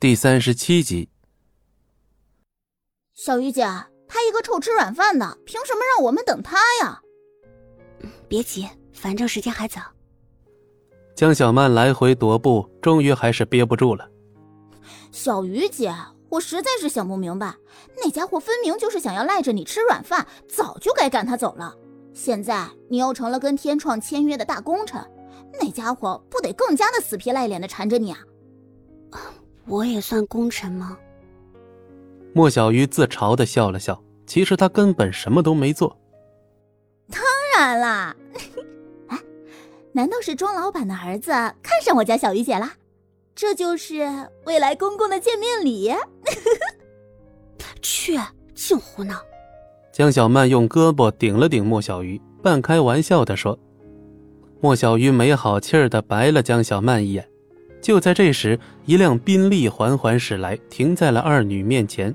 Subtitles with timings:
[0.00, 1.10] 第三十七集，
[3.12, 3.64] 小鱼姐，
[4.08, 7.02] 他一个臭吃软饭的，凭什么让我们等他呀？
[8.26, 9.82] 别急，反正时间还早。
[11.14, 14.08] 江小曼来回踱步，终于还是憋不住了。
[15.12, 15.94] 小鱼姐，
[16.30, 17.54] 我实在是想不明白，
[18.02, 21.76] 那家伙分明就是想要赖着你吃软饭，早就该赶他走了。
[22.14, 24.98] 现在你又成了跟天创签约的大功臣，
[25.60, 28.20] 那家伙不得更加的死皮赖脸的缠着你啊？
[29.66, 30.96] 我也算功臣吗？
[32.32, 35.98] 莫小鱼自嘲的笑了笑，其实他根本什么都没做。
[37.10, 37.20] 当
[37.56, 38.16] 然啦，
[39.08, 39.18] 哎，
[39.92, 41.30] 难道是庄老板的儿子
[41.62, 42.74] 看上我家小鱼姐啦？
[43.34, 45.92] 这就是未来公公的见面礼？
[47.82, 48.18] 去，
[48.54, 49.20] 净胡闹！
[49.92, 53.58] 江小曼用胳膊顶了顶莫小鱼，半开玩笑的说。
[54.60, 57.26] 莫小鱼没好气儿的白了江小曼一眼。
[57.80, 62.14] 就在这时，一辆宾利缓缓驶来，停在了二女面前。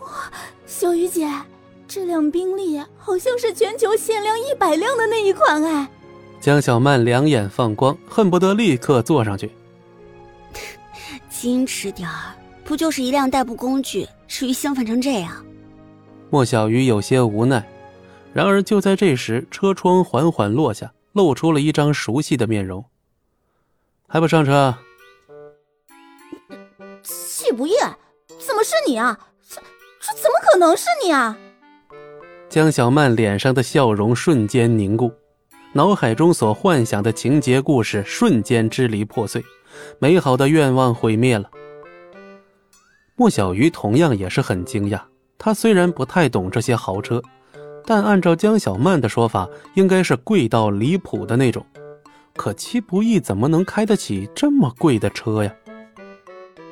[0.00, 0.08] 哇，
[0.66, 1.28] 小鱼姐，
[1.88, 5.88] 这辆宾利好像是全球限量一百辆的那一款哎！
[6.40, 9.50] 江小曼两眼放光，恨不得立刻坐上去。
[11.30, 15.44] 矜持点儿，不就是一辆代步工具，至于兴奋成这样？
[16.30, 17.64] 莫小鱼有些无奈。
[18.32, 22.84] 然而就在这时，车窗缓缓落下，露出了一张熟悉的面容。
[24.12, 24.74] 还不上车？
[27.02, 27.72] 戚不义，
[28.38, 29.18] 怎么是你啊？
[29.48, 29.58] 这
[29.98, 31.34] 这怎么可能是你啊？
[32.50, 35.10] 江小曼脸上的笑容瞬间凝固，
[35.72, 39.42] 脑海中所幻想的情节故事瞬间支离破碎，
[39.98, 41.48] 美好的愿望毁灭了。
[43.16, 45.00] 莫小鱼同样也是很惊讶，
[45.38, 47.22] 他虽然不太懂这些豪车，
[47.86, 51.64] 但按照江小曼的说法，应该是贵到离谱的那种。
[52.34, 55.54] 可戚不义怎么能开得起这么贵的车呀？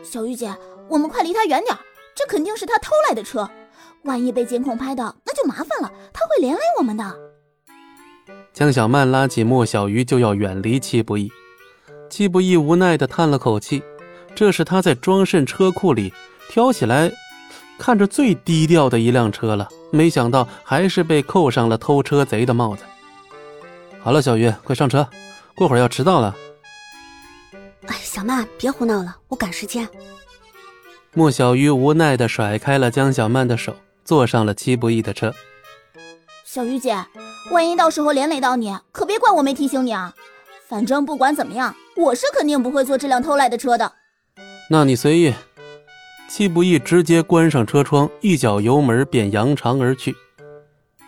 [0.02, 0.55] 小玉姐，
[0.89, 1.77] 我们快离他远点，
[2.14, 3.48] 这肯定是他偷来的车，
[4.05, 7.05] 万一被监控拍到，那就麻烦了，他会连累我们的。
[8.52, 11.30] 江小曼拉起莫小鱼就要远离戚不义，
[12.08, 13.83] 戚不义无奈地叹了口气，
[14.34, 16.13] 这是他在庄慎车库里
[16.48, 17.13] 挑起来
[17.79, 22.83] 看着最低调的一辆车了，没想到还是被扣上了偷车贼的帽子。
[24.01, 25.07] 好了，小鱼，快上车。
[25.55, 26.36] 过会儿要迟到了。
[27.86, 29.88] 哎，小曼，别胡闹了，我赶时间。
[31.12, 33.74] 莫小鱼无奈的甩开了江小曼的手，
[34.05, 35.34] 坐上了戚不义的车。
[36.44, 36.96] 小鱼姐，
[37.50, 40.14] 万一到时候连累到你，可别怪我没提醒你啊。
[40.68, 43.92] 反正不管怎么样，我是肯定不会坐这辆偷来的车的。
[44.68, 45.34] 那你随意。
[46.28, 50.14] 戚不义直接关上车窗，一脚油门便扬长而去。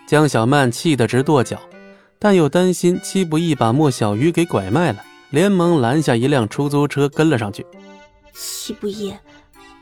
[0.04, 1.60] 江小曼气得直跺脚。
[2.24, 7.66] 但又担心戚不义把莫小鱼给拐卖了，连忙拦下一辆出租车跟了上去。
[8.32, 9.12] 戚不义，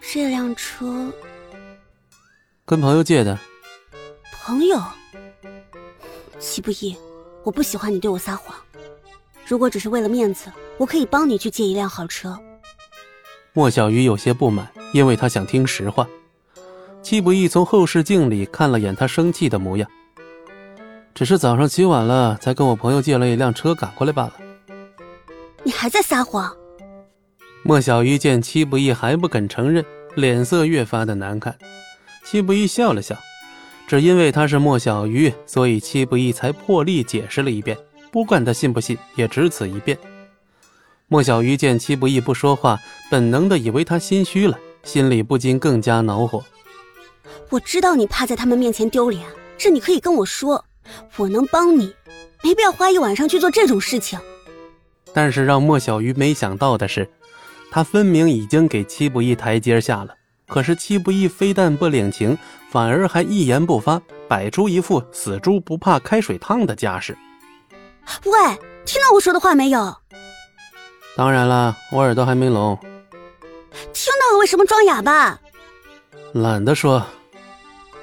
[0.00, 1.12] 这辆车
[2.64, 3.38] 跟朋友借的。
[4.42, 4.82] 朋友，
[6.38, 6.96] 戚不义，
[7.44, 8.56] 我不喜欢你对我撒谎。
[9.46, 12.40] 如果只是为了面子，我可以帮你去借一辆好车。
[13.52, 16.08] 莫小鱼有些不满，因为他想听实话。
[17.02, 19.86] 戚不义从后视镜里看了眼他生气的模样。
[21.20, 24.32] 只是早上起晚了，才跟我朋友借了一辆车赶过来罢了。
[25.62, 26.50] 你还在撒谎！
[27.62, 31.54] 莫小鱼见戚不义还不肯承认，脸色越发的难看。
[32.24, 33.14] 戚不义笑了笑，
[33.86, 37.76] 只因为他是莫小鱼，所以戚不义才破例解释了一遍。
[38.10, 39.98] 不管他信不信，也只此一遍。
[41.06, 46.42] 莫小鱼见戚不义不说话，本能的以为他心虚了，心里不禁更加恼火。
[47.50, 49.22] 我知道你怕在他们面前丢脸，
[49.58, 50.64] 这你可以跟我说。
[51.16, 51.94] 我能帮你，
[52.42, 54.18] 没必要花一晚上去做这种事情。
[55.12, 57.08] 但是让莫小鱼没想到的是，
[57.70, 60.14] 他分明已经给戚不义台阶下了，
[60.46, 62.38] 可是戚不义非但不领情，
[62.70, 67.16] 反而还一言不发，摆出一副死猪不怕开水烫的架势。
[68.24, 68.38] 喂，
[68.84, 69.96] 听到我说的话没有？
[71.16, 72.78] 当然了，我耳朵还没聋。
[73.92, 75.38] 听到了，为什么装哑巴？
[76.32, 77.04] 懒得说。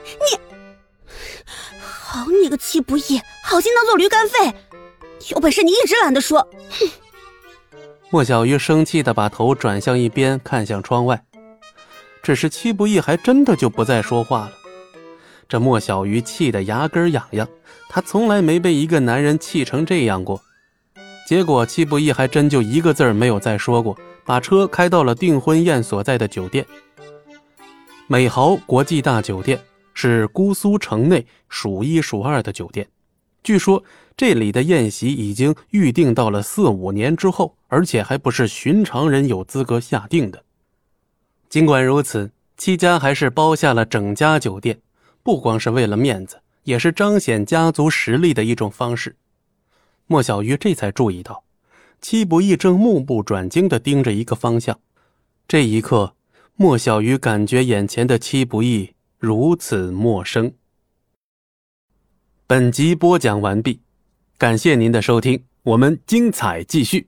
[0.03, 0.46] 你。
[2.17, 4.51] 好你个戚不义，好心当做驴肝肺，
[5.29, 6.39] 有本事你一直懒得说。
[6.71, 6.89] 哼！
[8.09, 11.23] 莫小鱼生气的把头转向一边，看向窗外。
[12.23, 14.51] 只是戚不义还真的就不再说话了。
[15.47, 17.47] 这莫小鱼气得牙根痒痒，
[17.87, 20.41] 他从来没被一个男人气成这样过。
[21.27, 26.65] 结果戚不义还真就一个字儿没有再说过，把车开到了订婚宴所在的酒店——
[28.07, 29.61] 美豪国际大酒店。
[29.99, 32.87] 是姑苏城内数一数二的酒店，
[33.41, 33.83] 据说
[34.15, 40.43] 这里的宴席已经预定到了四五年之后，而且还不是寻常人有资格下定的。
[41.49, 44.79] 尽管如此，戚家还是包下了整家酒店，
[45.23, 49.15] 不光是为了面子，也是彰显家族实力的一种方式。
[50.05, 51.43] 莫小鱼这才注意到，
[52.01, 54.79] 戚不义正目不转睛地盯着一个方向。
[55.47, 56.13] 这一刻，
[56.55, 60.53] 莫小鱼感觉眼前的戚不义如此陌生。
[62.45, 63.81] 本集播讲完毕，
[64.37, 67.07] 感谢您的收听，我们精彩继续。